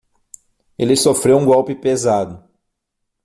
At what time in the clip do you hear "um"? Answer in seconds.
1.37-1.45